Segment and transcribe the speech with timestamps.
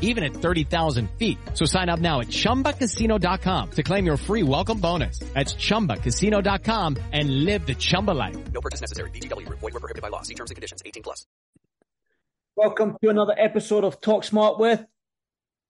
[0.00, 1.38] even at 30,000 feet.
[1.54, 5.20] So sign up now at ChumbaCasino.com to claim your free welcome bonus.
[5.34, 8.52] That's ChumbaCasino.com and live the Chumba life.
[8.52, 9.10] No purchase necessary.
[9.10, 9.48] VGW.
[9.48, 10.22] Void were prohibited by law.
[10.22, 10.82] See terms and conditions.
[10.84, 11.26] 18 plus.
[12.56, 14.84] Welcome to another episode of Talk Smart with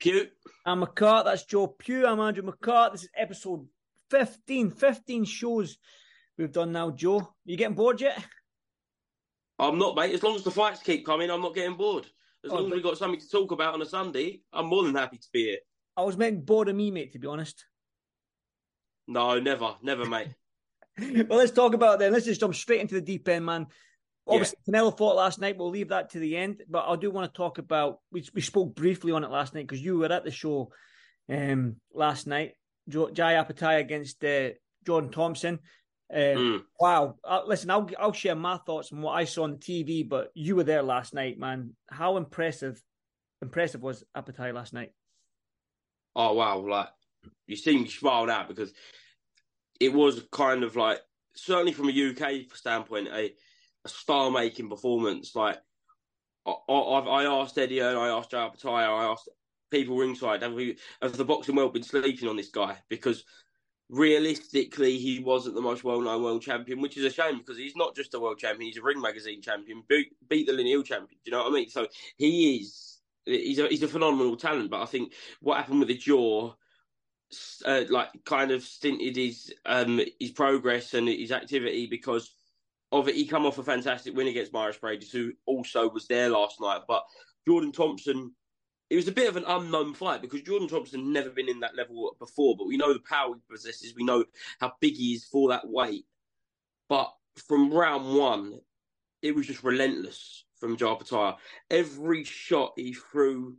[0.00, 0.26] Pugh.
[0.66, 1.24] I'm McCart.
[1.26, 2.06] That's Joe Pugh.
[2.06, 2.92] I'm Andrew McCart.
[2.92, 3.68] This is episode
[4.10, 4.70] 15.
[4.70, 5.78] 15 shows
[6.36, 7.32] we've done now, Joe.
[7.44, 8.18] you getting bored yet?
[9.58, 10.14] I'm not, mate.
[10.14, 12.06] As long as the fights keep coming, I'm not getting bored.
[12.44, 14.84] As Oh, long as we've got something to talk about on a Sunday, I'm more
[14.84, 15.58] than happy to be here.
[15.96, 17.66] I was meant bored of me, mate, to be honest.
[19.06, 20.28] No, never, never, mate.
[20.98, 22.12] well, let's talk about it then.
[22.12, 23.66] Let's just jump straight into the deep end, man.
[24.26, 25.58] Obviously, Canelo fought last night.
[25.58, 26.62] We'll leave that to the end.
[26.68, 27.98] But I do want to talk about.
[28.12, 30.70] We, we spoke briefly on it last night because you were at the show
[31.28, 32.52] um, last night.
[32.88, 34.50] Jai Opetaia against uh,
[34.86, 35.58] Jordan Thompson.
[36.12, 36.64] Um, Mm.
[36.80, 37.16] Wow!
[37.22, 40.08] Uh, listen, I'll I'll share my thoughts on what I saw on the TV.
[40.08, 41.76] But you were there last night, man.
[41.88, 42.82] How impressive,
[43.42, 44.92] impressive was Opetaia last night?
[46.16, 46.88] Oh wow, like
[47.46, 48.72] you seem smiled out because
[49.78, 51.00] it was kind of like
[51.34, 53.32] certainly from a UK standpoint a,
[53.84, 55.36] a star making performance.
[55.36, 55.58] Like
[56.44, 59.28] I, I, I've- asked Eddie and I asked Joe Opetaia, I asked
[59.70, 62.76] people ringside, have we have the boxing world been sleeping on this guy?
[62.88, 63.24] Because
[63.90, 67.76] realistically, he wasn't the most well known world champion, which is a shame because he's
[67.76, 71.18] not just a world champion; he's a Ring Magazine champion, beat, beat the Lineal champion.
[71.24, 71.68] Do you know what I mean?
[71.68, 71.86] So
[72.16, 72.98] he is.
[73.26, 76.54] He's a he's a phenomenal talent, but I think what happened with the jaw,
[77.66, 82.32] uh, like kind of stinted his um his progress and his activity because
[82.92, 83.16] of it.
[83.16, 86.82] He come off a fantastic win against Mairis Briedis, who also was there last night.
[86.88, 87.04] But
[87.46, 88.32] Jordan Thompson,
[88.90, 91.76] it was a bit of an unknown fight because Jordan Thompson never been in that
[91.76, 92.56] level before.
[92.56, 93.94] But we know the power he possesses.
[93.94, 94.24] We know
[94.60, 96.04] how big he is for that weight.
[96.88, 98.60] But from round one,
[99.22, 101.36] it was just relentless from Jai Opetaia.
[101.70, 103.56] Every shot he threw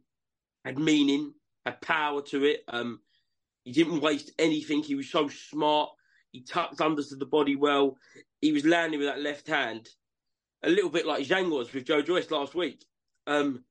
[0.66, 1.34] had meaning,
[1.66, 2.64] had power to it.
[2.68, 3.00] Um,
[3.64, 4.84] he didn't waste anything.
[4.84, 5.92] He was so smart.
[6.32, 7.98] He tucked under to the body well.
[8.42, 9.88] He was landing with that left hand,
[10.64, 12.84] a little bit like Zhang was with Joe Joyce last week.
[13.28, 13.64] Um,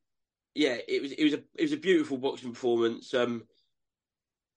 [0.55, 3.15] yeah, it was it was a it was a beautiful boxing performance.
[3.15, 3.45] Um,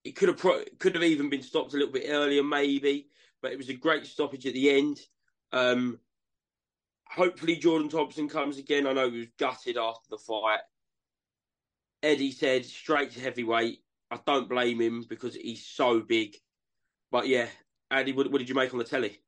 [0.03, 3.07] it could have pro- could have even been stopped a little bit earlier, maybe,
[3.41, 4.99] but it was a great stoppage at the end.
[5.51, 5.99] Um,
[7.07, 8.87] hopefully Jordan Thompson comes again.
[8.87, 10.59] I know he was gutted after the fight.
[12.01, 13.79] Eddie said straight to heavyweight.
[14.11, 16.35] I don't blame him because he's so big.
[17.11, 17.47] But yeah,
[17.89, 19.21] Andy, what, what did you make on the telly?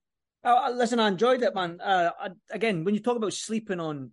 [0.43, 1.79] Uh, listen, I enjoyed it, man.
[1.79, 4.11] Uh, I, again, when you talk about sleeping on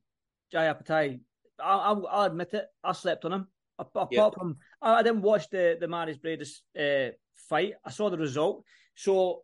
[0.51, 1.21] Jai Opetaia,
[1.63, 2.67] I, I, I'll admit it.
[2.83, 3.47] I slept on him.
[3.79, 4.31] Apart Yeah.
[4.31, 7.13] from, I, didn't watch the the Mairis Briedis uh,
[7.49, 7.75] fight.
[7.85, 8.65] I saw the result.
[8.95, 9.43] So,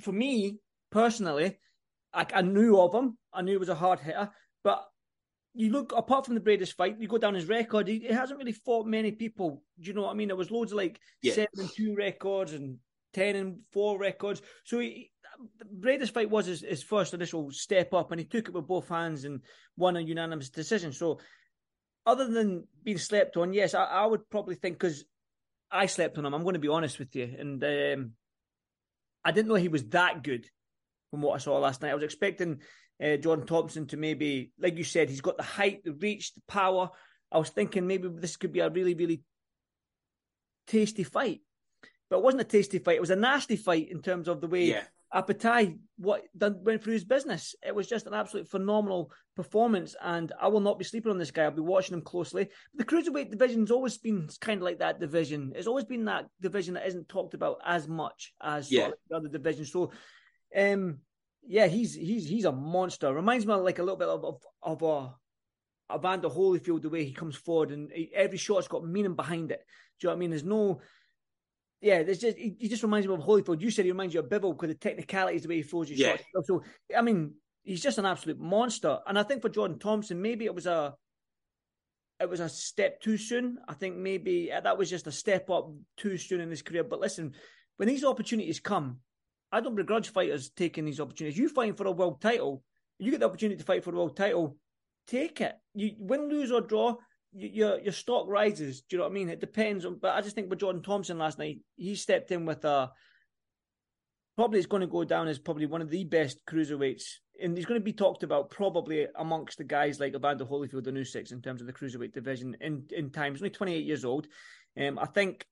[0.00, 0.58] for me
[0.90, 1.58] personally,
[2.12, 3.18] I, I knew of him.
[3.32, 4.30] I knew he was a hard hitter.
[4.62, 4.84] But
[5.54, 7.88] you look apart from the Bradis fight, you go down his record.
[7.88, 9.62] He, he hasn't really fought many people.
[9.80, 10.28] Do you know what I mean?
[10.28, 11.32] There was loads of like Yeah.
[11.34, 12.78] seven and two records and
[13.12, 14.42] ten and four records.
[14.64, 15.10] So he,
[15.80, 18.88] Briedis fight was his, his first initial step up, and he took it with both
[18.88, 19.40] hands and
[19.76, 20.92] won a unanimous decision.
[20.92, 21.18] So,
[22.06, 25.04] other than being slept on, yes, I, I would probably think because
[25.70, 26.34] I slept on him.
[26.34, 28.12] I'm going to be honest with you, and um,
[29.24, 30.48] I didn't know he was that good
[31.10, 31.90] from what I saw last night.
[31.90, 32.60] I was expecting
[33.02, 36.42] uh, Jordan Thompson to maybe, like you said, he's got the height, the reach, the
[36.46, 36.90] power.
[37.32, 39.22] I was thinking maybe this could be a really, really
[40.66, 41.40] tasty fight.
[42.10, 42.96] But it wasn't a tasty fight.
[42.96, 44.84] It was a nasty fight in terms of the way Yeah.
[45.14, 47.54] Opetaia what done, went through his business.
[47.64, 51.30] It was just an absolute phenomenal performance, and I will not be sleeping on this
[51.30, 51.44] guy.
[51.44, 52.48] I'll be watching him closely.
[52.74, 55.52] The cruiserweight division's always been kind of like that division.
[55.54, 58.86] It's always been that division that isn't talked about as much as Yeah.
[58.86, 59.70] sort of the other divisions.
[59.70, 59.92] So,
[60.56, 60.98] um,
[61.46, 63.14] yeah, he's he's he's a monster.
[63.14, 65.14] Reminds me of like a little bit of of, of a.
[65.94, 69.60] Evander Holyfield, the way he comes forward, and he, every shot's got meaning behind it.
[70.00, 70.30] Do you know what I mean?
[70.30, 70.80] There's no,
[71.80, 73.60] yeah, there's just he, he just reminds me of Holyfield.
[73.60, 75.98] You said he reminds you of Bivol because the technicalities, the way he throws his
[75.98, 76.16] Yeah.
[76.16, 76.46] shots.
[76.46, 76.62] So
[76.96, 78.98] I mean, he's just an absolute monster.
[79.06, 80.94] And I think for Jordan Thompson, maybe it was a
[82.20, 83.58] it was a step too soon.
[83.68, 86.84] I think maybe uh, that was just a step up too soon in his career.
[86.84, 87.34] But listen,
[87.76, 89.00] when these opportunities come,
[89.50, 91.38] I don't begrudge fighters taking these opportunities.
[91.38, 92.62] You fighting for a world title,
[92.98, 94.56] you get the opportunity to fight for a world title,
[95.06, 95.54] take it.
[95.74, 96.96] You win, lose or draw,
[97.34, 98.82] your your stock rises.
[98.82, 99.28] Do you know what I mean?
[99.28, 99.98] It depends on.
[100.00, 102.90] But I just think with Jordan Thompson last night, he stepped in with a
[104.36, 107.04] probably is going to go down as probably one of the best cruiserweights,
[107.40, 110.96] and he's going to be talked about probably amongst the guys like Evander Holyfield and
[110.96, 113.32] Usyk in terms of the cruiserweight division in in time.
[113.32, 114.26] He's only 28 years old.
[114.80, 115.46] Um, I think,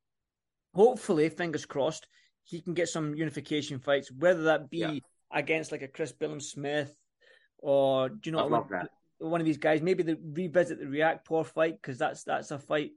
[0.74, 2.06] hopefully, fingers crossed,
[2.44, 4.98] he can get some unification fights, whether that be Yeah.
[5.30, 6.94] against like a Chris Billam Smith
[7.58, 8.90] or do you know I love that.
[9.22, 9.80] One of these guys.
[9.82, 12.90] Maybe they revisit the Riakporhe fight because that's that's a fight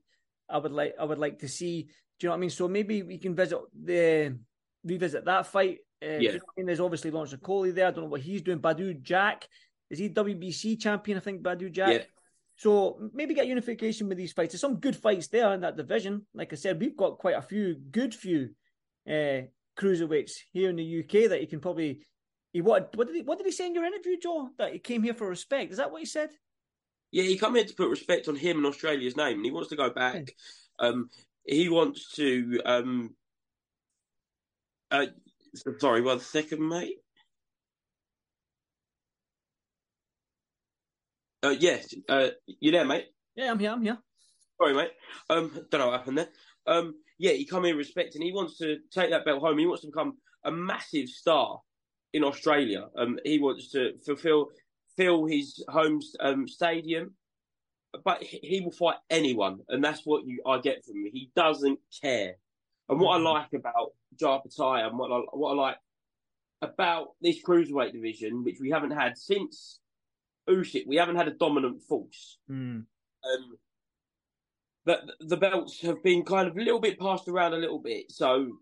[0.49, 1.83] I would like I would like to see.
[1.83, 1.89] Do
[2.21, 2.49] you know what I mean?
[2.49, 4.37] So maybe we can visit the
[4.83, 5.79] revisit that fight.
[6.01, 6.31] Uh, do you Yeah.
[6.33, 6.65] know I mean?
[6.67, 7.87] There's obviously Lawrence Coley there.
[7.87, 8.59] I don't know what he's doing.
[8.59, 9.47] Badou Jack
[9.89, 11.17] is he WBC champion?
[11.17, 11.93] I think Badou Jack.
[11.93, 12.03] Yeah.
[12.57, 14.53] So maybe get unification with these fights.
[14.53, 16.25] There's some good fights there in that division.
[16.33, 18.49] Like I said, we've got quite a few good few
[19.07, 19.41] uh,
[19.77, 22.01] cruiserweights here in the UK that you can probably.
[22.55, 24.49] He what what did he what did he say in your interview, Joe?
[24.57, 25.73] That he came here for respect.
[25.73, 26.29] Is that what he said?
[27.11, 29.67] Yeah, he come here to put respect on him and Australia's name, and he wants
[29.71, 30.31] to go back.
[30.79, 31.09] Um,
[31.45, 32.61] he wants to.
[32.63, 33.15] Um,
[34.89, 35.07] uh,
[35.79, 36.95] sorry, one second, mate.
[41.43, 42.29] Uh, yes, uh,
[42.61, 43.07] you there, mate?
[43.35, 43.71] Yeah, I'm here.
[43.71, 43.97] I'm here.
[44.61, 44.91] Sorry, mate.
[45.29, 46.29] Um, don't know what happened there.
[46.65, 48.21] Um, yeah, he come here respecting.
[48.21, 49.57] He wants to take that belt home.
[49.57, 50.13] He wants to become
[50.45, 51.59] a massive star
[52.15, 52.85] in Australia.
[52.97, 54.47] Um, he wants to fulfill
[54.95, 57.13] fill his home um, stadium,
[58.05, 61.11] but he, will fight anyone, and that's what you I get from him.
[61.11, 62.35] He doesn't care.
[62.87, 65.77] And what I like about Jai Opetaia and what I, what I like
[66.61, 69.79] about this cruiserweight division, which we haven't had since
[70.49, 72.37] Usyk, we haven't had a dominant force
[73.25, 73.57] um,
[74.85, 78.11] that the belts have been kind of a little bit passed around a little bit.
[78.11, 78.59] So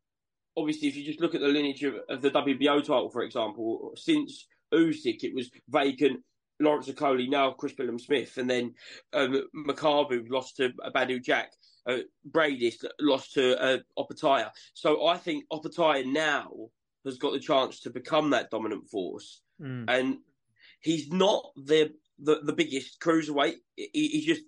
[0.58, 3.94] obviously, if you just look at the lineage of, of the WBO title, for example,
[3.96, 6.22] since Usyk, it was vacant.
[6.60, 8.74] Lawrence Okolie, now Chris Billam Smith, and then
[9.12, 11.52] um, Makabu lost to Badou Jack.
[11.86, 11.98] Uh,
[12.32, 14.52] Briedis lost to uh, Opetaia.
[14.74, 16.50] So I think Opetaia now
[17.04, 19.42] has got the chance to become that dominant force
[19.90, 20.18] and
[20.80, 23.56] he's not the the, the biggest cruiserweight.
[23.76, 24.44] He, he's just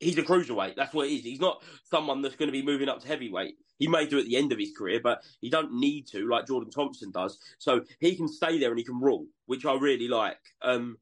[0.00, 0.76] he's a cruiserweight.
[0.76, 1.24] That's what it is.
[1.24, 3.54] He's not someone that's going to be moving up to heavyweight.
[3.78, 6.46] He may do at the end of his career, but he don't need to like
[6.46, 7.38] Jordan Thompson does.
[7.58, 10.38] So he can stay there and he can rule, which I really like.
[10.62, 10.98] Um,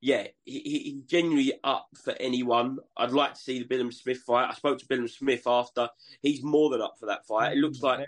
[0.00, 2.78] yeah, he, he, he's genuinely up for anyone.
[2.96, 4.48] I'd like to see the Billam Smith fight.
[4.50, 5.88] I spoke to Billam Smith after.
[6.22, 7.52] He's more than up for that fight.
[7.52, 8.06] It looks like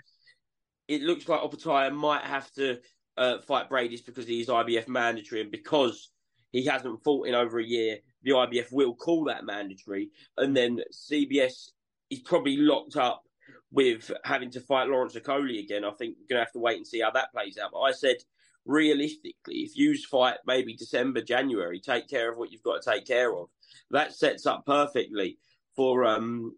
[0.87, 2.79] it looks like Opetaia might have to
[3.17, 6.09] uh, fight Briedis because he's IBF mandatory and because
[6.51, 10.09] he hasn't fought in over a year, the IBF will call that mandatory.
[10.37, 11.71] And then CBS
[12.09, 13.23] is probably locked up
[13.71, 15.85] with having to fight Lawrence Okolie again.
[15.85, 17.71] I think we're going to have to wait and see how that plays out.
[17.73, 18.17] But I said,
[18.65, 23.05] realistically, if you fight maybe December, January, take care of what you've got to take
[23.07, 23.47] care of.
[23.89, 25.37] That sets up perfectly
[25.75, 26.55] for um,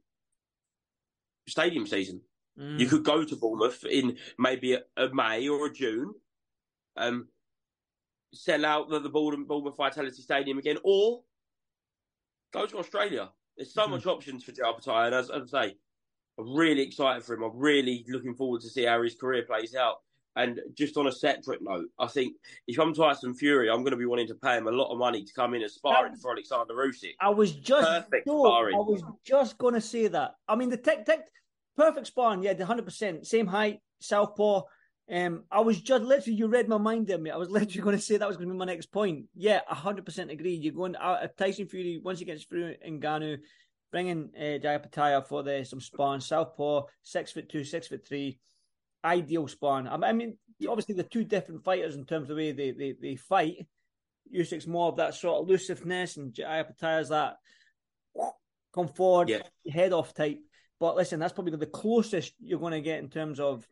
[1.48, 2.22] stadium season.
[2.60, 2.79] Mm.
[2.79, 6.13] You could go to Bournemouth in maybe a, a May or a June,
[6.98, 7.27] um,
[8.34, 11.22] sell out the, the Bournemouth, Bournemouth Vitality Stadium again, or
[12.53, 13.29] go to Australia.
[13.57, 13.91] There's so Mhm.
[13.91, 15.77] much options for Joe and as, as I say,
[16.39, 17.43] I'm really excited for him.
[17.43, 19.98] I'm really looking forward to see how his career plays out.
[20.36, 22.36] And just on a separate note, I think
[22.67, 24.98] if I'm Tyson Fury, I'm going to be wanting to pay him a lot of
[24.98, 27.15] money to come in as sparring That- for Alexander Usyk.
[27.19, 28.75] I was just Perfect no, sparring.
[28.75, 30.36] I was just going to say that.
[30.48, 31.29] I mean, the tech tech
[31.75, 32.41] perfect sparring.
[32.41, 34.63] Yeah, the hundred percent same height, southpaw.
[35.13, 37.32] Um, I was just literally you read my mind there, mate.
[37.32, 39.25] I was literally going to say that was going to be my next point.
[39.36, 40.55] Yeah, hundred percent agree.
[40.55, 43.38] You're going uh, if Tyson Fury once he gets through in Ngannou,
[43.91, 46.20] bringing uh, Jai Opetaia for the some sparring.
[46.22, 48.39] Southpaw, six foot two, six foot three,
[49.05, 49.88] ideal sparring.
[49.88, 50.36] I I mean,
[50.67, 53.67] obviously they're two different fighters in terms of the way they they, they fight.
[54.36, 57.36] Usyk's more of that sort of elusiveness, and Jai Opetaia's that
[58.74, 59.43] come forward, Yeah.
[59.72, 60.39] head off type.
[60.79, 63.67] But listen, that's probably the closest you're going to get in terms of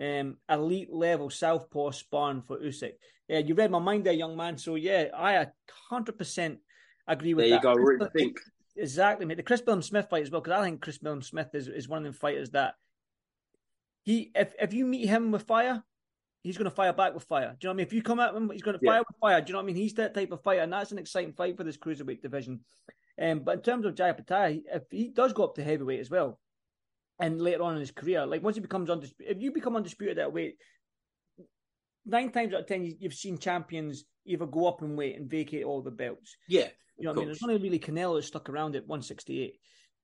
[0.00, 2.94] um, elite level southpaw spawn for Usyk.
[3.28, 4.58] Yeah, you read my mind there, young man.
[4.58, 5.46] So yeah, I
[5.88, 6.58] hundred percent
[7.06, 7.76] agree with there that.
[7.76, 8.08] you go.
[8.14, 8.38] Think
[8.76, 9.36] exactly, mate.
[9.36, 11.88] The Chris Billam Smith fight as well, because I think Chris Billam Smith is, is
[11.88, 12.74] one of them fighters that
[14.02, 15.82] he if if you meet him with fire,
[16.42, 17.56] he's going to fire back with fire.
[17.58, 17.86] Do you know what I mean?
[17.86, 19.02] If you come at him, he's going to fire yeah.
[19.08, 19.40] with fire.
[19.40, 19.76] Do you know what I mean?
[19.76, 22.60] He's that type of fighter, and that's an exciting fight for this cruiserweight division.
[23.20, 26.40] Um, but in terms of Jaya if he does go up to heavyweight as well,
[27.18, 30.18] and later on in his career, like once he becomes undisputed, if you become undisputed
[30.18, 30.56] at weight,
[32.04, 35.64] nine times out of ten, you've seen champions either go up in weight and vacate
[35.64, 36.36] all the belts.
[36.48, 37.28] Yeah, you know what I mean.
[37.28, 39.52] There's only really Canelo that stuck around at 168.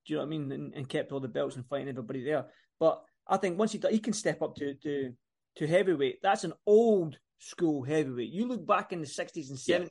[0.05, 0.51] Do you know what I mean?
[0.51, 2.45] And, and, kept all the belts and fighting everybody there.
[2.79, 5.13] But I think once he he can step up to to
[5.57, 8.29] to heavyweight, that's an old school heavyweight.
[8.29, 9.85] You look back in the 60s and 70s, yeah.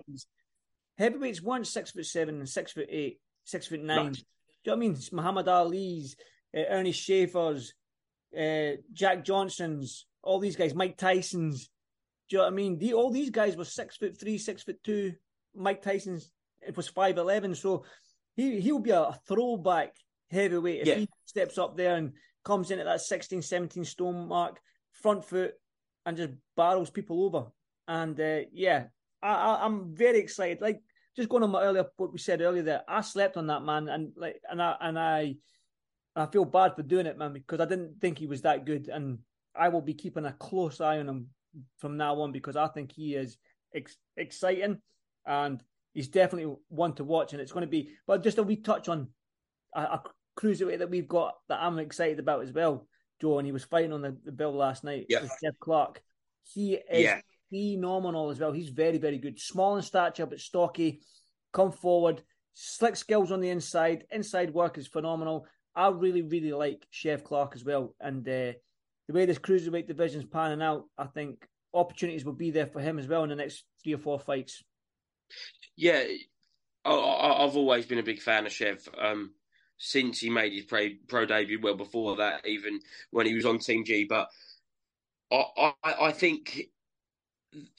[0.98, 4.06] heavyweights weren't six foot seven and six foot eight, six foot nine.
[4.06, 4.14] Right.
[4.14, 4.20] Do
[4.64, 4.92] you know what I mean?
[4.92, 6.16] It's Muhammad Ali's,
[6.56, 7.74] uh, Ernie Shavers',
[8.38, 11.70] uh, Jack Johnson's, all these guys, Mike Tyson's.
[12.28, 12.78] Do you know what I mean?
[12.78, 15.14] The, all these guys were six foot three, six foot two.
[15.54, 16.30] Mike Tyson's
[16.60, 17.84] it was five eleven, so
[18.36, 19.94] he he'll be a throwback
[20.30, 20.94] heavyweight if yeah.
[20.94, 22.12] he steps up there and
[22.44, 24.58] comes in at that 16, 17 stone mark,
[24.92, 25.54] front foot,
[26.06, 27.46] and just barrels people over.
[27.86, 28.84] And uh, yeah,
[29.22, 30.60] I, am very excited.
[30.60, 30.80] Like
[31.16, 33.88] just going on my earlier what we said earlier, that I slept on that man,
[33.88, 35.36] and like and I and I
[36.16, 38.88] I feel bad for doing it, man, because I didn't think he was that good,
[38.88, 39.18] and
[39.54, 41.28] I will be keeping a close eye on him
[41.78, 43.36] from now on because I think he is
[43.74, 44.78] ex- exciting,
[45.26, 45.62] and
[45.94, 47.32] he's definitely one to watch.
[47.32, 49.08] And it's going to be, but just a wee touch on
[49.74, 50.02] a, a
[50.38, 52.86] cruiserweight that we've got that I'm excited about as well,
[53.20, 53.38] Joe.
[53.38, 55.06] And he was fighting on the, the bill last night.
[55.08, 56.02] Yeah, Chev Clarke.
[56.42, 57.20] He is yeah.
[57.50, 58.52] phenomenal as well.
[58.52, 59.38] He's very, very good.
[59.38, 61.00] Small in stature, but stocky.
[61.52, 62.22] Come forward,
[62.54, 64.04] slick skills on the inside.
[64.10, 65.46] Inside work is phenomenal.
[65.74, 67.94] I really, really like Chev Clarke as well.
[68.00, 68.52] And uh,
[69.06, 72.98] the way this cruiserweight division's panning out, I think opportunities will be there for him
[72.98, 74.62] as well in the next three or four fights.
[75.76, 76.02] Yeah,
[76.84, 78.88] I, have always been a big fan of Chev.
[78.98, 79.32] Um,
[79.78, 83.58] since he made his pro, pro debut, well before that, even when he was on
[83.58, 84.04] Team G.
[84.08, 84.28] But
[85.32, 86.68] I, I, I think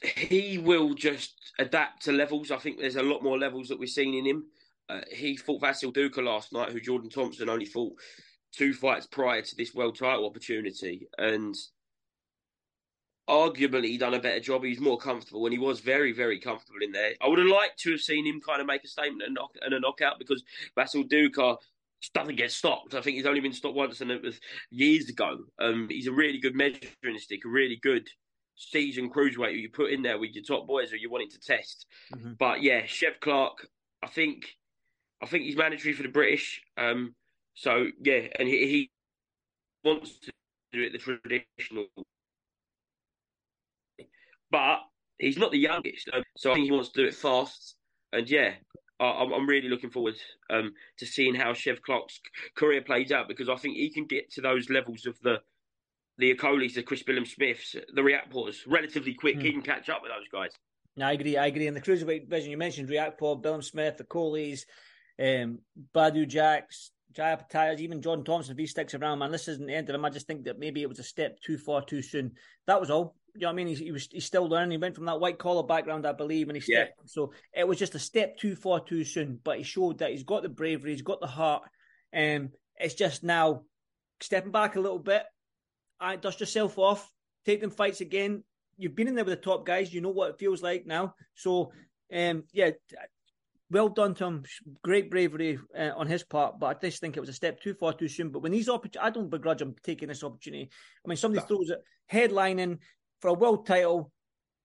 [0.04, 2.52] he will just adapt to levels.
[2.52, 4.46] I think there's a lot more levels that we've seen in him.
[4.92, 7.94] Uh, he fought Vasyl Ducar last night, who Jordan Thompson only fought
[8.52, 11.56] two fights prior to this world title opportunity, and
[13.30, 14.64] arguably he done a better job.
[14.64, 17.14] He was more comfortable, and he was very, very comfortable in there.
[17.22, 19.52] I would have liked to have seen him kind of make a statement and, knock,
[19.62, 20.44] and a knockout because
[20.78, 21.58] Vasyl Ducar
[22.14, 22.94] doesn't get stopped.
[22.94, 25.38] I think he's only been stopped once, and it was years ago.
[25.60, 28.10] Um, he's a really good measuring stick, a really good
[28.56, 31.86] season cruiserweight you put in there with your top boys who you wanting to test.
[32.14, 32.34] Mm-hmm.
[32.38, 33.68] But yeah, Chev Clarke,
[34.04, 34.58] I think,
[35.22, 36.62] I think he's mandatory for the British.
[36.78, 37.16] Um,
[37.54, 38.92] so yeah, and he, he
[39.84, 40.32] wants to
[40.72, 41.88] do it the traditional
[44.52, 44.80] but
[45.18, 47.76] he's not the youngest, so I think he wants to do it fast.
[48.12, 48.52] And yeah,
[49.00, 50.16] I'm really looking forward
[50.50, 52.20] um, to seeing how Chev Clarke's
[52.56, 55.40] career plays out because I think he can get to those levels of the
[56.18, 59.38] the Okolies, the Chris Billam Smiths, the Riakporhs relatively quick.
[59.38, 59.42] Mm.
[59.42, 60.52] He can catch up with those guys.
[61.02, 61.38] I agree.
[61.38, 61.68] I agree.
[61.68, 64.66] In the cruiserweight division, you mentioned Riakporhe, Billam Smith, the Coley's,
[65.22, 65.60] um,
[65.94, 69.76] Badou Jacks, Jai Opetaias, even John Thompson, if he sticks around, man, this isn't the
[69.76, 70.06] end of him.
[70.06, 72.32] I just think that maybe it was a step too far too soon.
[72.68, 73.16] That was all.
[73.34, 73.68] You know what I mean?
[73.68, 74.72] He, he was he's still learning.
[74.72, 76.94] He went from that white collar background, I believe, and he stepped.
[76.98, 77.04] Yeah.
[77.06, 79.40] So it was just a step too far too soon.
[79.42, 81.64] But he showed that he's got the bravery, he's got the heart.
[82.12, 83.64] And um, it's just now
[84.20, 85.24] stepping back a little bit.
[86.00, 87.10] I dust yourself off,
[87.46, 88.44] take them fights again.
[88.78, 89.94] You've been in there with the top guys.
[89.94, 91.16] You know what it feels like now.
[91.36, 91.72] So,
[92.14, 92.72] um, yeah,
[93.72, 94.44] well done to him.
[94.84, 97.74] Great bravery uh, on his part, but I just think it was a step too
[97.74, 98.30] far too soon.
[98.30, 100.70] But when these opportunities, I don't begrudge him taking this opportunity.
[101.04, 101.48] I mean, somebody no.
[101.48, 101.80] throws it
[102.12, 102.80] headlining
[103.22, 104.12] for a world title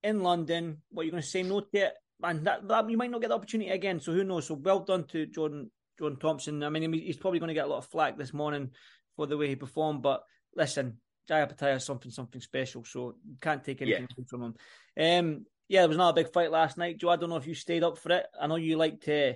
[0.02, 0.82] in London.
[0.90, 3.28] What you're going to say no to it, and that, that you might not get
[3.28, 4.00] the opportunity again.
[4.00, 4.46] So who knows?
[4.46, 6.62] So well done to Jordan Jordan Thompson.
[6.62, 8.70] I mean, he's probably going to get a lot of flack this morning
[9.16, 10.22] for the way he performed, but
[10.54, 14.24] listen, Jai Opetaia is something something special, so you can't take anything yeah.
[14.28, 14.54] from him.
[14.98, 17.10] Um, yeah, there was another big fight last night, Joe.
[17.10, 18.26] I don't know if you stayed up for it.
[18.40, 19.34] I know you like to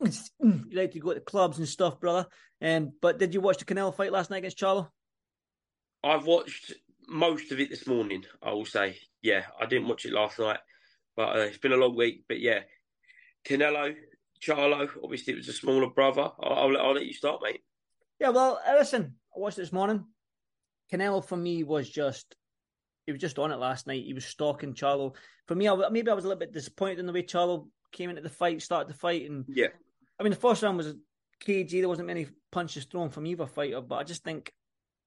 [0.00, 2.26] you like to go to clubs and stuff, brother.
[2.62, 4.88] Um, but did you watch the Canelo fight last night against Charlo?
[6.02, 6.74] I've watched
[7.08, 8.24] most of it this morning.
[8.42, 10.60] I will say, yeah, I didn't watch it last night,
[11.16, 12.24] but uh, it's been a long week.
[12.28, 12.60] But yeah,
[13.46, 13.94] Canelo,
[14.42, 14.88] Charlo.
[15.02, 16.30] Obviously, it was a smaller brother.
[16.42, 17.60] I'll, I'll, I'll let you start, mate.
[18.18, 20.04] Yeah, well, uh, listen, I watched it this morning.
[20.92, 22.34] Canelo for me was just
[23.10, 24.04] he was just on it last night.
[24.04, 25.14] He was stalking Charlo.
[25.46, 28.10] For me, I, maybe I was a little bit disappointed in the way Charlo came
[28.10, 29.68] into the fight, started the fight, and yeah.
[30.18, 30.94] I mean, the first round was
[31.44, 31.80] KG.
[31.80, 34.52] There wasn't many punches thrown from either fighter, but I just think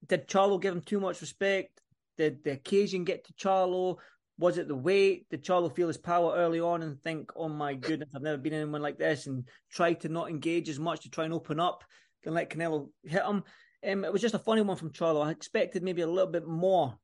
[0.08, 1.80] did Charlo give him too much respect?
[2.18, 3.98] did the occasion get to Charlo?
[4.38, 5.30] Was it the weight?
[5.30, 8.54] Did Charlo feel his power early on and think, oh my goodness, I've never been
[8.54, 11.84] anyone like this and try to not engage as much to try and open up
[12.26, 13.44] and let Canelo hit him?
[13.88, 15.26] Um, it was just a funny one from Charlo.
[15.26, 16.98] I expected maybe a little bit more.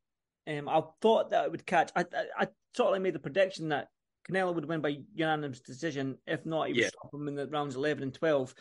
[0.50, 1.92] Um, I thought that it would catch.
[1.96, 3.90] I, I, I of made the prediction that
[4.30, 6.18] Canelo would win by unanimous decision.
[6.26, 6.88] If not, he would Yeah.
[6.88, 8.54] stop him in the rounds 11 and 12.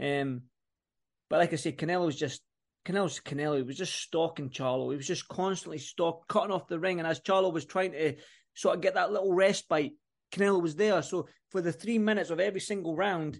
[0.00, 0.42] Um,
[1.30, 2.42] but like I say, Canelo was just
[2.84, 3.56] Canelo's Canelo.
[3.56, 4.90] He was just stalking Charlo.
[4.90, 6.98] He was just constantly stalk cutting off the ring.
[6.98, 8.16] And as Charlo was trying to
[8.54, 9.92] sort of get that little respite,
[10.32, 11.00] Canelo was there.
[11.02, 13.38] So for the three minutes of every single round,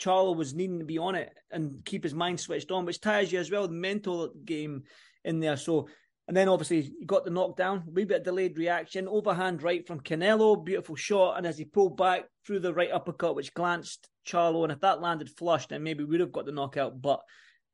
[0.00, 3.32] Charlo was needing to be on it and keep his mind switched on, which ties
[3.32, 4.84] you as well the mental game
[5.24, 5.56] in there.
[5.56, 5.88] So
[6.28, 9.86] and then obviously he got the knockdown, a wee bit of delayed reaction, overhand right
[9.86, 14.08] from Canelo, beautiful shot, and as he pulled back through the right uppercut, which glanced
[14.26, 17.00] Charlo, and if that landed flush, then maybe would have got the knockout.
[17.00, 17.20] But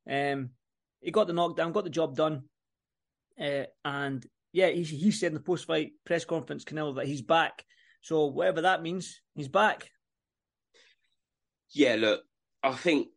[0.09, 0.51] um,
[1.01, 2.43] he got the knockdown, got the job done,
[3.41, 7.23] uh, and yeah, he he said in the post fight press conference, Canelo, that he's
[7.23, 7.65] back.
[8.01, 9.89] So whatever that means, he's back.
[11.71, 12.21] yeah, look,
[12.61, 13.07] I think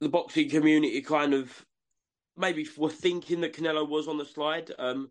[0.00, 1.64] the boxing community kind of
[2.36, 4.70] maybe were thinking that Canelo was on the slide.
[4.78, 5.10] Um,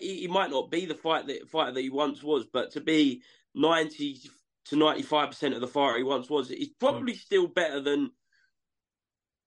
[0.00, 2.80] he, he might not be the fight that fighter that he once was, but to
[2.80, 3.22] be
[3.54, 4.18] ninety
[4.66, 8.12] to ninety five percent of the fighter he once was, he's probably still better than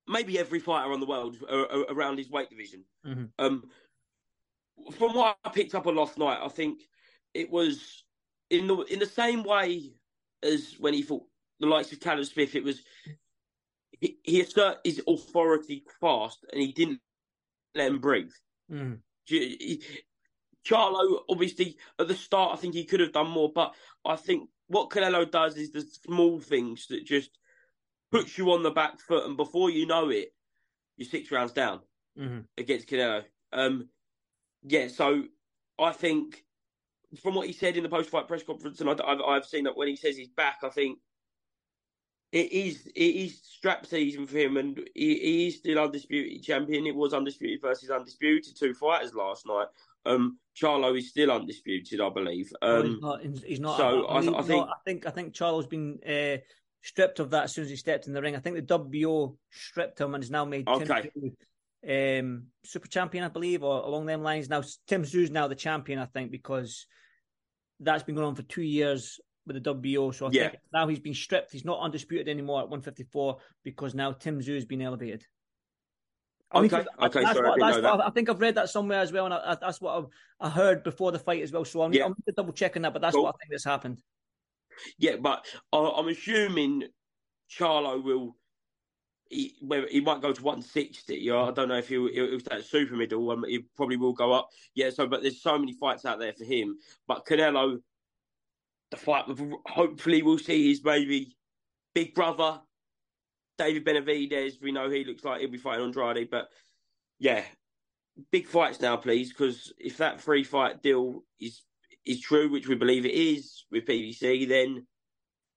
[0.08, 2.86] maybe every fighter on the world uh, around his weight division.
[3.06, 3.32] Mhm.
[3.40, 3.70] Um,
[4.92, 6.82] from what I picked up on last night, I think
[7.34, 8.04] it was
[8.50, 9.94] in the in the same way
[10.44, 11.26] as when he fought
[11.60, 12.56] the likes of Callum Smith.
[12.56, 12.84] It was
[14.00, 17.02] he, he asserted his authority fast, and he didn't
[17.76, 18.32] let him breathe.
[18.72, 19.00] Mm.
[19.26, 19.84] He-
[20.66, 23.74] Charlo, obviously, at the start, I think he could have done more, but
[24.04, 27.32] I think what Canelo does is the small things that just
[28.12, 30.34] puts you on the back foot, and before you know it,
[30.98, 31.82] you're six rounds down
[32.18, 32.48] Mhm.
[32.58, 33.24] against Canelo.
[33.54, 33.90] Um,
[34.64, 35.24] yeah, so
[35.80, 36.44] I think
[37.22, 39.78] from what he said in the post-fight press conference, and I, I've, I've seen that
[39.78, 41.00] when he says he's back, I think
[42.32, 46.86] it is it is strap season for him, and he, he is still undisputed champion.
[46.86, 49.68] It was undisputed versus undisputed, two fighters last night.
[50.06, 52.52] Um, Charlo is still undisputed, I believe.
[52.62, 53.22] Um, he's not.
[53.46, 53.78] He's not.
[53.78, 55.06] so I- I not- think- I think.
[55.08, 56.38] I think Charlo's been uh,
[56.82, 58.36] stripped of that as soon as he stepped in the ring.
[58.36, 61.10] I think the WBO stripped him and has now made Okay.
[61.86, 64.50] Tszyu, um, super champion, I believe, or along them lines.
[64.50, 66.88] Now Tim Tszyu's now the champion, I think, because
[67.80, 70.14] that's been going on for two years with the WBO.
[70.14, 70.50] So I Yeah.
[70.50, 71.52] think now he's been stripped.
[71.52, 75.26] He's not undisputed anymore at 154 because now Tim Tszyu has been elevated.
[76.54, 78.08] Okay, that's sorry, I what, didn't that's what that.
[78.08, 80.08] I think I've read that somewhere as well, and I, that's what I've,
[80.40, 81.66] I heard before the fight as well.
[81.66, 82.06] So I'm, Yeah.
[82.06, 83.24] I'm double checking that, but that's Cool.
[83.24, 84.02] what I think that's happened.
[84.98, 86.84] Yeah, but I'm assuming
[87.50, 88.38] Charlo will.
[89.30, 91.16] He, whether he might go to 160.
[91.16, 93.30] You I don't know if he'll, he'll, he'll stay at super middle.
[93.30, 94.48] Um, he probably will go up.
[94.74, 94.90] Yeah.
[94.90, 96.78] So, but there's so many fights out there for him.
[97.10, 97.82] But Canelo,
[98.92, 101.36] the fight with hopefully we'll see his maybe
[101.94, 102.62] big brother,
[103.58, 104.62] David Benavidez.
[104.62, 106.30] We know he looks like he'll be fighting Andrade.
[106.30, 106.48] But
[107.20, 107.44] yeah,
[108.32, 111.62] big fights now, please, because if that free fight deal is
[112.06, 114.88] is true, which we believe it is with PBC, then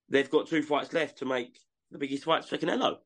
[0.09, 1.59] they've got two fights left to make
[1.91, 2.97] the biggest fights for Canelo.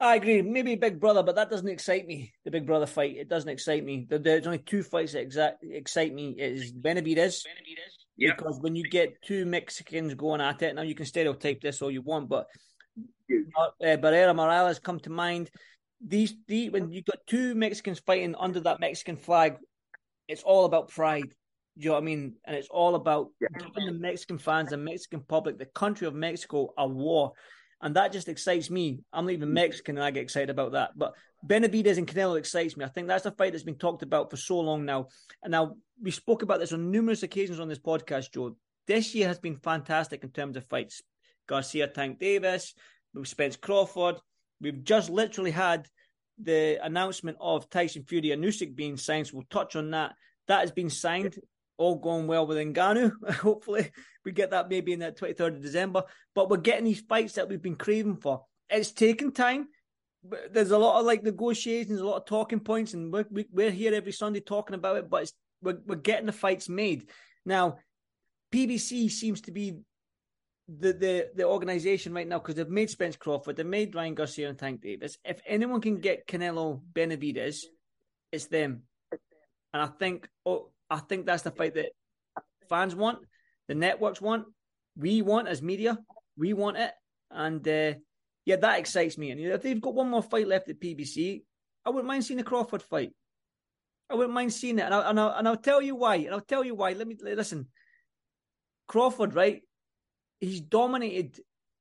[0.00, 0.42] I agree.
[0.42, 2.32] Maybe Big Brother, but that doesn't excite me.
[2.44, 4.06] The Big Brother fight, it doesn't excite me.
[4.08, 6.36] There's only two fights that exact excite me.
[6.38, 7.42] It is Benavidez.
[8.18, 8.34] Yeah.
[8.36, 11.90] Because when you get two Mexicans going at it, now you can stereotype this all
[11.90, 12.48] you want, but
[13.30, 15.50] uh, Barrera Morales come to mind.
[16.04, 19.56] These, the when you got two Mexicans fighting under that Mexican flag,
[20.26, 21.28] it's all about pride.
[21.78, 22.34] Do you know what I mean?
[22.44, 26.72] And it's all about giving the Mexican fans, the Mexican public, the country of Mexico
[26.76, 27.32] a war.
[27.80, 29.00] And that just excites me.
[29.12, 30.90] I'm not even Mexican and I get excited about that.
[30.96, 31.14] But
[31.46, 32.84] Benavidez and Canelo excites me.
[32.84, 35.08] I think that's a fight that's been talked about for so long now.
[35.42, 38.56] And now we spoke about this on numerous occasions on this podcast, Joe.
[38.86, 41.02] This year has been fantastic in terms of fights.
[41.46, 42.74] Garcia Tank Davis,
[43.14, 44.16] we've Spence Crawford.
[44.60, 45.86] We've just literally had
[46.40, 49.28] the announcement of Tyson Fury and Usyk being signed.
[49.28, 50.14] So we'll touch on that.
[50.48, 51.38] That has been signed.
[51.78, 53.12] All going well with Ngannou.
[53.36, 53.90] Hopefully,
[54.24, 56.02] we get that maybe in that 23rd of December.
[56.34, 58.44] But we're getting these fights that we've been craving for.
[58.68, 59.68] It's taken time.
[60.22, 63.48] But There's a lot of like negotiations, a lot of talking points, and we're, we-
[63.50, 65.08] we're here every Sunday talking about it.
[65.08, 65.30] But
[65.62, 67.08] we're, we're getting the fights made
[67.46, 67.78] now.
[68.52, 69.78] PBC seems to be
[70.68, 74.48] the the the organization right now because they've made Spence Crawford, they've made Ryan Garcia
[74.48, 75.16] and Tank Davis.
[75.24, 77.64] If anyone can get Canelo Benavidez,
[78.32, 78.82] it's them.
[79.72, 81.90] And I think oh, I think that's the fight that
[82.68, 83.18] fans want,
[83.66, 84.46] the networks want,
[84.96, 85.98] we want as media,
[86.36, 86.92] we want it,
[87.30, 87.94] and uh,
[88.44, 89.30] yeah, that excites me.
[89.30, 91.42] And if they've got one more fight left at PBC,
[91.84, 93.12] I wouldn't mind seeing the Crawford fight.
[94.10, 96.16] I wouldn't mind seeing it, and, I, and, I, and I'll tell you why.
[96.16, 96.92] And I'll tell you why.
[96.92, 97.66] Let me listen.
[98.86, 99.62] Crawford, right?
[100.40, 101.38] He's dominated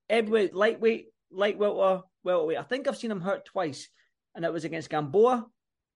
[0.10, 2.58] every lightweight, light welter, welterweight.
[2.58, 3.88] I think I've seen him hurt twice,
[4.36, 5.46] and it was against Gamboa.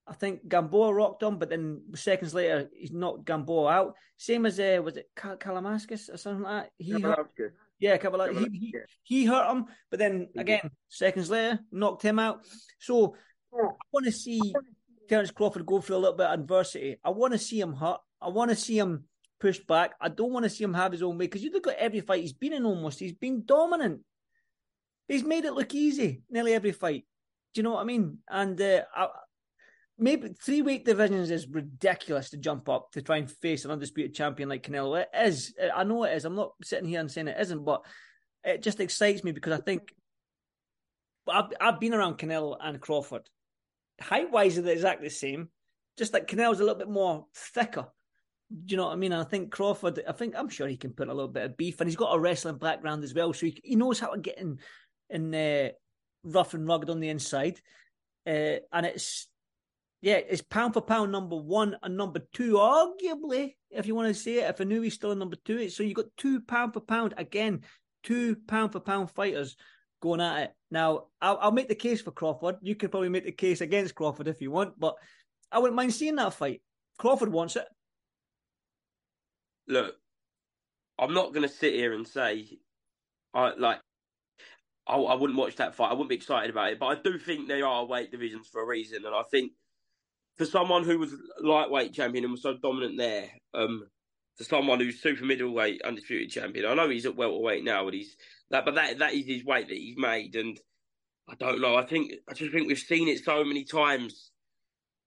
[0.07, 3.95] I think Gamboa rocked him, but then seconds later he's knocked Gamboa out.
[4.17, 6.71] Same as uh, was it Kal- Kalamaskis or something like that?
[6.77, 7.31] He hurt,
[7.79, 12.45] yeah, Kavala, he, he, he hurt him, but then again seconds later knocked him out.
[12.79, 13.15] So
[13.53, 14.41] I want to see
[15.07, 16.97] Terence Crawford go through a little bit of adversity.
[17.03, 17.99] I want to see him hurt.
[18.21, 19.05] I want to see him
[19.39, 19.93] pushed back.
[19.99, 22.01] I don't want to see him have his own way because you look at every
[22.01, 22.99] fight he's been in almost.
[22.99, 24.01] He's been dominant.
[25.07, 27.05] He's made it look easy nearly every fight.
[27.53, 28.19] Do you know what I mean?
[28.29, 29.07] And uh, I,
[30.01, 34.15] maybe three weight divisions is ridiculous to jump up to try and face an undisputed
[34.15, 34.99] champion like Canelo.
[34.99, 35.53] It is.
[35.73, 36.25] I know it is.
[36.25, 37.85] I'm not sitting here and saying it isn't, but
[38.43, 39.93] it just excites me because I think
[41.29, 43.29] I've, I've been around Canelo and Crawford.
[44.01, 45.49] Height wise, they're exactly the same.
[45.97, 47.85] Just like Canelo's a little bit more thicker.
[48.49, 49.11] Do you know what I mean?
[49.11, 51.57] And I think Crawford, I think I'm sure he can put a little bit of
[51.57, 54.19] beef, and he's got a wrestling background as well, so he, he knows how to
[54.19, 54.59] get in
[55.09, 55.69] in uh,
[56.23, 57.61] rough and rugged on the inside.
[58.25, 59.27] Uh, and it's
[60.01, 64.13] yeah, it's pound for pound number one and number two, arguably, if you want to
[64.13, 64.49] say it.
[64.49, 67.61] If I knew he's still number two, so you've got two pound for pound again,
[68.03, 69.55] two pound for pound fighters
[70.01, 70.53] going at it.
[70.71, 72.57] Now, I'll, I'll make the case for Crawford.
[72.61, 74.95] You could probably make the case against Crawford if you want, but
[75.51, 76.61] I wouldn't mind seeing that fight.
[76.97, 77.65] Crawford wants it
[79.71, 79.95] look,
[80.99, 82.59] I'm not going to sit here and say,
[83.33, 83.79] I like,
[84.87, 85.89] I, I wouldn't watch that fight.
[85.89, 86.79] I wouldn't be excited about it.
[86.79, 89.53] But I do think they are weight divisions for a reason, and I think
[90.37, 93.87] for someone who was lightweight champion and was so dominant there, um,
[94.37, 98.15] for someone who's super middleweight undisputed champion, I know he's at welterweight now, but he's
[98.49, 100.59] that, but that that is his weight that he's made, and
[101.29, 101.75] I don't know.
[101.75, 104.31] I think I just think we've seen it so many times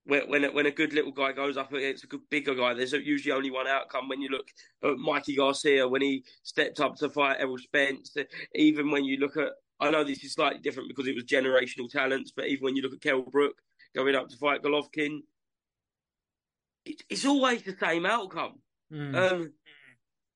[0.05, 2.75] when when a, when a good little guy goes up against a good bigger guy,
[2.75, 4.09] there's usually only one outcome.
[4.09, 4.49] When you look
[4.83, 8.17] at Mikey Garcia when he stepped up to fight Errol Spence,
[8.55, 9.49] even when you look at
[9.81, 12.83] I know this is slightly different because it was generational talents, but even when you
[12.83, 13.57] look at Kell Brook
[13.95, 15.21] going up to fight Golovkin,
[16.85, 18.61] it, it's always the same outcome.
[18.93, 19.33] Mm.
[19.33, 19.53] Um,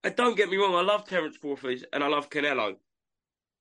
[0.04, 2.76] and don't get me wrong, I love Terence Crawford and I love Canelo.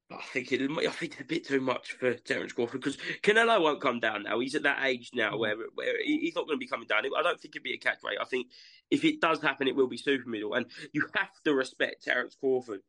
[0.10, 0.62] I think it.
[0.62, 4.24] I think it's a bit too much for Terence Crawford because Canelo won't come down
[4.24, 4.40] now.
[4.40, 5.40] He's at that age now mm.
[5.40, 7.04] where where he's not going to be coming down.
[7.06, 8.18] I don't think it'd be a catch rate.
[8.22, 8.48] I think
[8.90, 12.38] if it does happen, it will be super middle, and you have to respect Terence
[12.40, 12.80] Crawford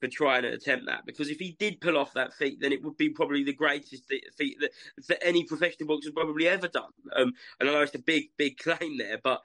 [0.00, 2.82] for trying to attempt that because if he did pull off that feat, then it
[2.82, 4.04] would be probably the greatest
[4.36, 4.70] feat that,
[5.08, 6.90] that any professional boxer probably ever done.
[7.14, 9.40] Um, and I know it's a big, big claim there, but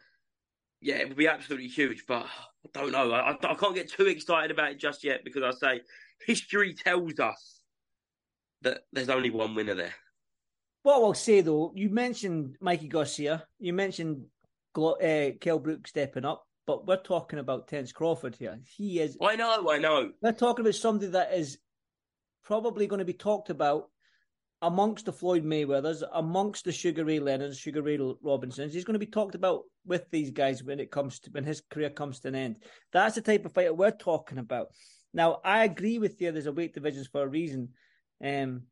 [0.81, 2.05] yeah, it would be absolutely huge.
[2.07, 3.11] But I don't know.
[3.11, 5.81] I, I can't get too excited about it just yet because I say
[6.25, 7.59] history tells us
[8.61, 9.93] that there's only one winner there.
[10.83, 14.25] What I'll say though, you mentioned Mikey Garcia, you mentioned
[14.77, 18.59] uh, Kell Brook stepping up, but we're talking about Terence Crawford here.
[18.75, 19.17] He is.
[19.21, 20.11] I know, I know.
[20.21, 21.57] We're talking about somebody that is
[22.43, 23.89] probably going to be talked about
[24.61, 28.73] amongst the Floyd Mayweathers, amongst the Sugar Ray Leonards, Sugar Ray Robinsons.
[28.73, 31.61] He's going to be talked about with these guys when it comes to when his
[31.69, 32.57] career comes to an end.
[32.91, 34.69] That's the type of fighter we're talking about.
[35.13, 36.31] Now, I agree with you.
[36.31, 37.69] There's a weight divisions for a reason,
[38.23, 38.63] um,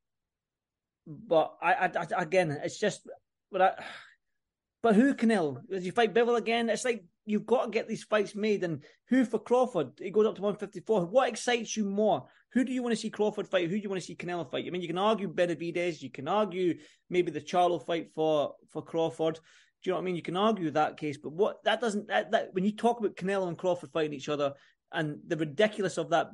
[1.05, 3.07] but I, I, I again, it's just,
[3.51, 3.83] but I,
[4.81, 5.61] but who Canelo?
[5.69, 6.69] Does you fight Bivol again?
[6.69, 8.63] It's like you've got to get these fights made.
[8.63, 9.91] And who for Crawford?
[9.99, 11.05] He goes up to 154.
[11.05, 12.27] What excites you more?
[12.53, 13.69] Who do you want to see Crawford fight?
[13.69, 14.65] Who do you want to see Canelo fight?
[14.67, 16.01] I mean, you can argue Benavidez.
[16.01, 16.77] You can argue
[17.09, 19.35] maybe the Charlo fight for for Crawford.
[19.35, 20.15] Do you know what I mean?
[20.15, 23.15] You can argue that case, but what that doesn't that, that when you talk about
[23.15, 24.53] Canelo and Crawford fighting each other,
[24.91, 26.27] and the ridiculous of that,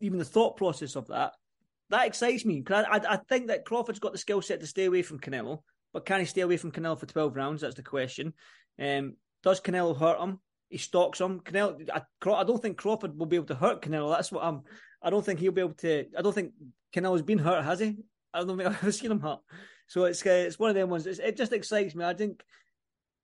[0.00, 1.32] even the thought process of that,
[1.88, 4.66] that excites me because I, I, I think that Crawford's got the skill set to
[4.66, 7.62] stay away from Canelo, but can he stay away from Canelo for twelve rounds?
[7.62, 8.34] That's the question.
[8.78, 10.40] Um, does Canelo hurt him?
[10.68, 11.40] He stalks him.
[11.40, 14.14] Canelo, I, I don't think Crawford will be able to hurt Canelo.
[14.14, 14.62] That's what I'm.
[15.02, 16.06] I don't think he'll be able to.
[16.16, 16.52] I don't think
[16.94, 17.96] Canelo's been hurt, has he?
[18.32, 19.40] I don't think I've ever seen him hurt.
[19.86, 21.06] So it's uh, it's one of them ones.
[21.06, 22.04] It's, it just excites me.
[22.04, 22.42] I think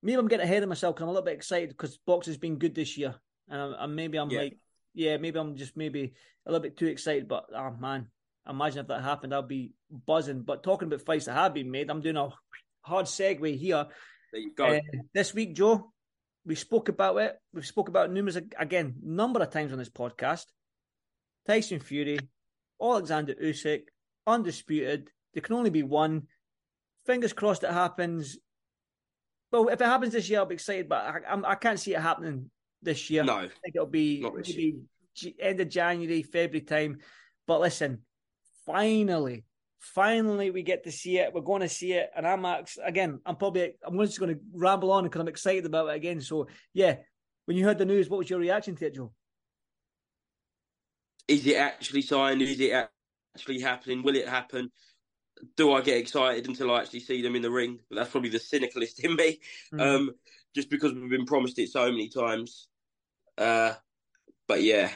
[0.01, 2.57] maybe I'm getting ahead of myself because I'm a little bit excited because boxing's been
[2.57, 3.15] good this year
[3.49, 4.39] and, and maybe I'm yeah.
[4.39, 4.57] like,
[4.93, 6.13] yeah, maybe I'm just maybe
[6.45, 7.27] a little bit too excited.
[7.27, 8.07] But oh man,
[8.49, 9.71] imagine if that happened, I'll be
[10.05, 10.41] buzzing.
[10.41, 12.29] But talking about fights that have been made, I'm doing a
[12.81, 13.85] hard segue here.
[14.31, 14.65] There you go.
[14.65, 14.79] Uh,
[15.13, 15.93] this week, Joe,
[16.47, 17.35] we spoke about it.
[17.53, 20.45] We've spoke about numerous again, number of times on this podcast.
[21.45, 22.19] Tyson Fury,
[22.81, 23.83] Alexander Usyk,
[24.25, 25.09] undisputed.
[25.33, 26.23] There can only be one.
[27.05, 28.37] Fingers crossed it happens.
[29.51, 31.93] Well, if it happens this year, I'll be excited, but I, I, I can't see
[31.93, 32.49] it happening
[32.81, 33.25] this year.
[33.25, 34.77] No, I think it'll be maybe
[35.39, 36.99] end of January, February time.
[37.45, 38.03] But listen,
[38.65, 39.43] finally,
[39.79, 41.33] Finally, we get to see it.
[41.33, 42.45] We're going to see it, and I'm
[42.83, 46.19] again, I'm probably I'm just going to ramble on because I'm excited about it again.
[46.19, 46.97] So yeah,
[47.45, 49.11] when you heard the news, what was your reaction to it, Joe?
[51.27, 52.41] Is it actually signed?
[52.41, 52.89] Is it
[53.35, 54.01] actually happening?
[54.01, 54.71] Will it happen?
[55.55, 57.79] Do I get excited until I actually see them in the ring?
[57.91, 59.39] That's probably the cynicalist in me,
[59.73, 59.79] mm-hmm.
[59.79, 60.11] um,
[60.55, 62.67] just because we've been promised it so many times.
[63.37, 63.73] Uh,
[64.47, 64.89] but yeah,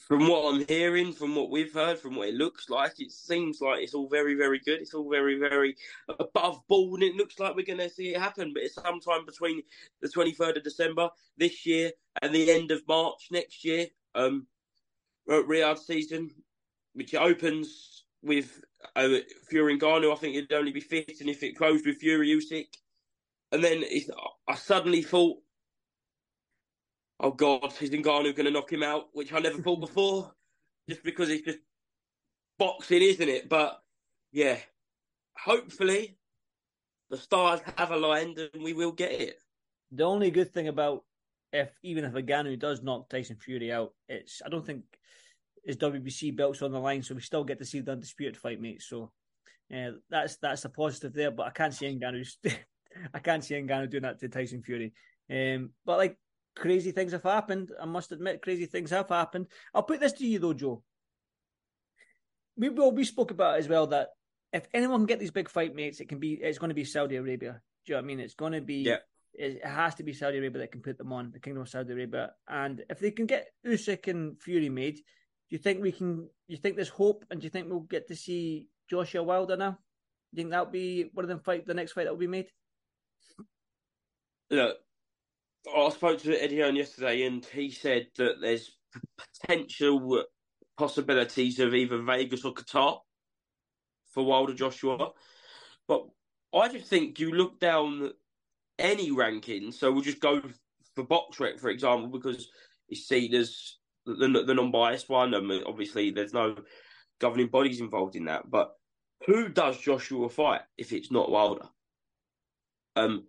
[0.00, 3.60] from what I'm hearing, from what we've heard, from what it looks like, it seems
[3.60, 4.80] like it's all very, very good.
[4.80, 5.76] It's all very, very
[6.18, 8.52] above board, and it looks like we're going to see it happen.
[8.52, 9.62] But it's sometime between
[10.00, 13.86] the 23rd of December this year and the end of March next year.
[14.14, 14.46] Um,
[15.28, 16.30] Riyadh season,
[16.94, 18.60] which opens with
[18.96, 19.08] uh,
[19.48, 20.12] Fury Ngannou.
[20.12, 22.68] I think it'd only be fitting if it closed with Fury Usyk.
[23.52, 23.84] And then
[24.48, 25.38] I suddenly thought
[27.20, 29.08] oh God, is Ngannou going to knock him out?
[29.12, 30.32] Which I never thought before,
[30.88, 31.58] just because it's just
[32.58, 33.48] boxing, isn't it?
[33.48, 33.80] But
[34.32, 34.58] yeah,
[35.36, 36.16] hopefully
[37.10, 39.38] the stars have aligned and we will get it.
[39.92, 41.04] The only good thing about
[41.52, 44.84] if even if Ngannou does knock Tyson Fury out, it's I don't think
[45.64, 48.60] his WBC belts on the line, so we still get to see the undisputed fight,
[48.60, 48.82] mate.
[48.82, 49.10] So
[50.08, 51.30] that's that's a positive there.
[51.30, 52.26] But I can't see Ngannou.
[53.14, 54.92] I can't see Ngannou doing that to Tyson Fury.
[55.30, 56.16] Um, but like
[56.56, 57.70] crazy things have happened.
[57.80, 59.46] I must admit, crazy things have happened.
[59.74, 60.82] I'll put this to you though, Joe.
[62.56, 64.10] We well, we spoke about as well that
[64.52, 66.84] if anyone can get these big fight mates, it can be it's going to be
[66.84, 67.60] Saudi Arabia.
[67.86, 68.20] Do you know what I mean?
[68.20, 68.96] It's going to be yeah.
[69.32, 71.92] it has to be Saudi Arabia that can put them on the Kingdom of Saudi
[71.92, 72.32] Arabia.
[72.48, 75.02] And if they can get Usyk and Fury made, do
[75.56, 76.28] you think we can?
[76.48, 79.70] You think there's hope, and do you think we'll get to see Joshua Wilder now?
[79.70, 79.76] Do
[80.32, 82.50] you think that'll be one of them fight the next fight that will be made?
[84.50, 84.76] Look,
[85.68, 88.70] I spoke to Eddie Hearn yesterday, and he said that there's
[89.40, 90.24] potential
[90.78, 92.98] possibilities of either Vegas or Qatar
[94.12, 95.10] for Wilder Joshua.
[95.86, 96.06] But
[96.54, 98.12] I just think you look down
[98.78, 100.40] any ranking, so we'll just go
[100.94, 102.48] for BoxRec, for example, because
[102.88, 105.34] it's seen as the, the non-biased one.
[105.34, 106.56] and obviously, there's no
[107.20, 108.50] governing bodies involved in that.
[108.50, 108.72] But
[109.26, 111.68] who does Joshua fight if it's not Wilder?
[112.96, 113.24] Um,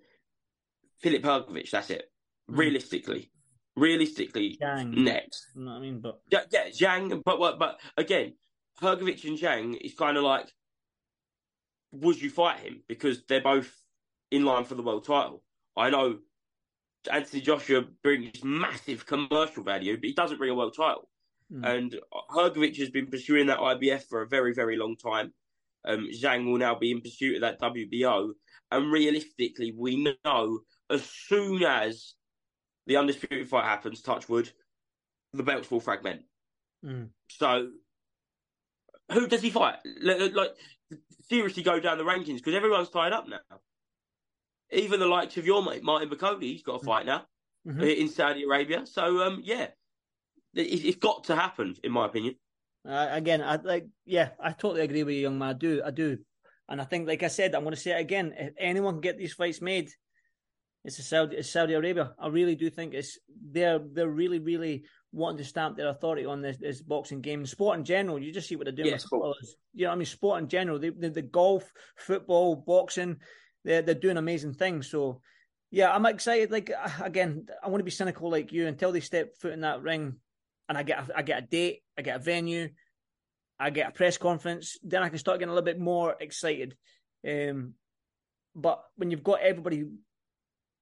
[1.01, 2.10] Filip Hrgovic, that's it.
[2.51, 2.57] Mm.
[2.57, 3.31] realistically.
[3.75, 4.93] Realistically, Zhang.
[4.97, 5.47] next.
[5.55, 6.01] You know what I mean?
[6.01, 7.21] But yeah, yeah, Zhang.
[7.23, 7.57] But what?
[7.57, 8.33] But again,
[8.81, 10.51] Hrgovic and Zhang is kind of like,
[11.93, 13.73] would you fight him because they're both
[14.29, 15.43] in line for the world title?
[15.77, 16.19] I know
[17.09, 21.09] Anthony Joshua brings massive commercial value, but he doesn't bring a world title.
[21.51, 21.65] Mm.
[21.65, 21.99] And
[22.31, 25.33] Hrgovic has been pursuing that IBF for a very, very long time.
[25.85, 28.31] Um, Zhang will now be in pursuit of that WBO.
[28.71, 30.59] And realistically, we know
[30.89, 32.13] as soon as
[32.87, 34.49] the undisputed fight happens, touch wood,
[35.33, 36.21] the belts will fragment.
[36.85, 37.09] Mm.
[37.29, 37.69] So,
[39.11, 39.77] who does he fight?
[40.01, 40.55] Like,
[41.29, 43.39] seriously, go down the rankings because everyone's tied up now.
[44.71, 47.25] Even the likes of your mate Martin Bakole, he's got a fight now
[47.67, 47.81] mm-hmm.
[47.81, 48.85] in Saudi Arabia.
[48.85, 49.67] So, um, yeah,
[50.53, 52.35] it, has got to happen, in my opinion.
[52.87, 55.49] Uh, again, I like, yeah, I totally agree with you, young man.
[55.49, 56.17] I do, I do,
[56.67, 58.33] and I think, like I said, I'm going to say it again.
[58.35, 59.91] If anyone can get these fights made,
[60.83, 62.13] it's a Saudi, it's Saudi Arabia.
[62.19, 63.19] I really do think it's
[63.51, 67.77] they're they're really really wanting to stamp their authority on this, this boxing game, sport
[67.77, 68.17] in general.
[68.17, 68.87] You just see what they're doing.
[68.87, 69.55] Yeah, with footballers.
[69.73, 70.79] You know, I mean, sport in general.
[70.79, 73.17] They, they, the golf, football, boxing,
[73.63, 74.89] they're they're doing amazing things.
[74.89, 75.21] So,
[75.69, 76.51] yeah, I'm excited.
[76.51, 79.81] Like again, I want to be cynical like you until they step foot in that
[79.81, 80.15] ring,
[80.67, 82.69] and I get a, I get a date, I get a venue,
[83.59, 84.77] I get a press conference.
[84.81, 86.75] Then I can start getting a little bit more excited.
[87.27, 87.75] Um,
[88.55, 89.85] but when you've got everybody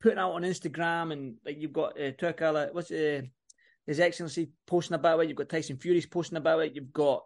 [0.01, 3.21] putting out on Instagram and like you've got uh, what's uh,
[3.85, 5.27] His Excellency posting about it.
[5.27, 6.75] You've got Tyson Fury's posting about it.
[6.75, 7.23] You've got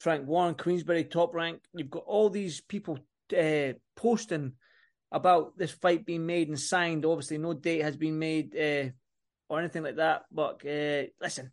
[0.00, 1.60] Frank Warren, Queensberry, top rank.
[1.74, 2.98] You've got all these people
[3.36, 4.52] uh, posting
[5.10, 7.04] about this fight being made and signed.
[7.04, 8.90] Obviously, no date has been made uh,
[9.48, 10.22] or anything like that.
[10.30, 11.52] But uh, listen,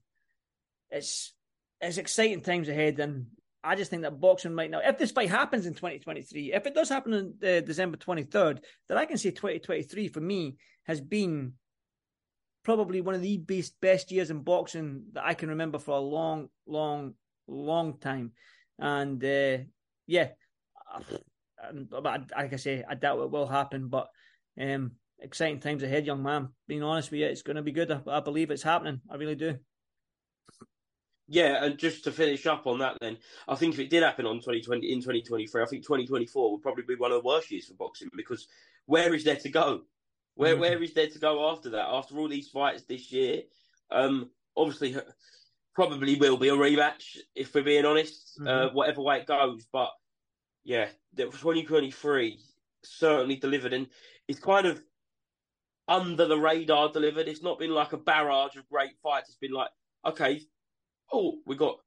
[0.89, 1.33] it's
[1.81, 3.27] it's exciting times ahead, and
[3.65, 6.75] I just think that boxing might now, if this fight happens in 2023, if it
[6.75, 11.54] does happen on uh, December 23rd, then I can say 2023 for me has been
[12.63, 15.99] probably one of the best best years in boxing that I can remember for a
[15.99, 17.13] long, long,
[17.47, 18.32] long time.
[18.80, 19.63] And uh,
[20.08, 20.30] yeah,
[21.89, 22.04] but
[22.36, 23.88] like I say, I doubt it will happen.
[23.88, 24.10] But
[24.60, 26.49] um, exciting times ahead, young man.
[26.67, 27.91] Being honest with you, it's going to be good.
[27.91, 29.01] I, I believe it's happening.
[29.10, 29.58] I really do.
[31.27, 34.27] Yeah, and just to finish up on that, then I think if it did happen
[34.27, 37.65] on 2020 in 2023, I think 2024 would probably be one of the worst years
[37.65, 38.47] for boxing because
[38.85, 39.81] where is there to go?
[40.35, 40.61] Where mm-hmm.
[40.61, 41.88] where is there to go after that?
[41.88, 43.41] After all these fights this year,
[43.89, 44.95] um, obviously
[45.73, 48.67] probably will be a rematch if we're being honest, uh, mm-hmm.
[48.67, 49.65] uh, whatever way it goes.
[49.71, 49.89] But
[50.63, 52.39] yeah, 2023
[52.83, 53.88] certainly delivered, and
[54.27, 54.81] it's kind of
[55.88, 57.27] under the radar delivered.
[57.27, 59.29] It's not been like a barrage of great fights.
[59.29, 59.69] It's been like,
[60.05, 60.41] okay,
[61.15, 61.78] oh, we got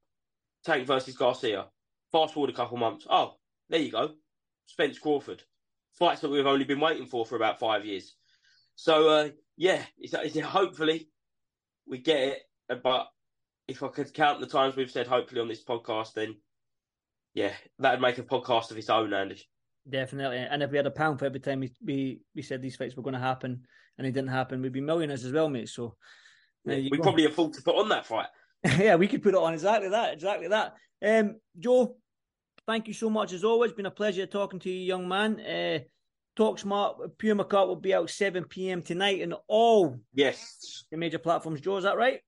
[0.65, 1.67] Tank versus Garcia.
[2.11, 3.07] Fast forward a couple months.
[3.09, 3.35] Oh,
[3.69, 4.13] there you go.
[4.67, 5.43] Spence Crawford.
[5.99, 8.15] Fights that we've only been waiting for for about five years.
[8.77, 11.09] So, uh, yeah, it's, it's, hopefully
[11.87, 12.43] we get it.
[12.83, 13.09] But
[13.67, 16.37] if I could count the times we've said hopefully on this podcast, then
[17.35, 19.43] yeah, that'd make a podcast of its own, Andy.
[19.89, 20.39] Definitely.
[20.39, 22.97] And if we had a pound for every time we, we, we said these fights
[22.97, 23.65] were going to happen
[23.97, 25.69] and they didn't happen, we'd be millionaires as well, mate.
[25.69, 25.97] So
[26.65, 27.03] we go.
[27.03, 28.29] probably afford to put on that fight.
[28.79, 30.75] yeah, we could put it on exactly that, exactly that.
[31.05, 31.97] Um, Joe,
[32.67, 33.73] thank you so much as always.
[33.73, 35.41] Been a pleasure talking to you, young man.
[35.41, 35.79] Uh,
[36.37, 38.81] Talk Smart Pugh McCart will be out 7 p.m.
[38.81, 41.61] tonight and all yes the major platforms.
[41.61, 42.21] Joe, is that right?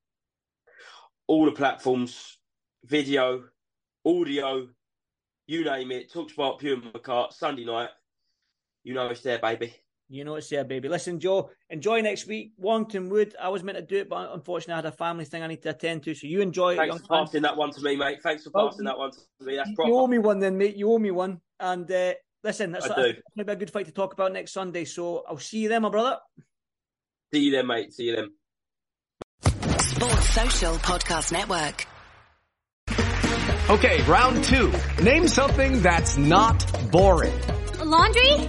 [1.29, 2.38] All the platforms,
[2.85, 3.45] video,
[4.05, 4.66] audio,
[5.47, 6.12] you name it.
[6.12, 7.90] Talk Smart Pugh McCart Sunday night.
[8.83, 9.75] You know it's there, baby.
[10.12, 10.88] You know it's there, baby.
[10.88, 12.53] Listen, Joe, enjoy next week.
[12.59, 13.37] Warrington Wood.
[13.40, 15.62] I was meant to do it, but unfortunately I had a family thing I need
[15.62, 16.14] to attend to.
[16.16, 17.03] So you enjoy Thanks it.
[17.03, 18.18] for passing that one to me, mate.
[18.20, 19.55] Thanks for passing well, that one to me.
[19.55, 19.88] That's proper.
[19.88, 20.75] You owe me one then, mate.
[20.75, 21.40] You owe me one.
[21.61, 24.85] And uh, listen, that's, going to be a good fight to talk about next Sunday.
[24.85, 26.18] So I'll see you then, my brother.
[27.33, 27.92] See you then, mate.
[27.92, 28.31] See you then.
[29.79, 31.87] Sports Social Podcast Network.
[33.70, 34.73] Okay, round two.
[35.01, 37.38] Name something that's not boring.
[37.79, 38.49] A laundry?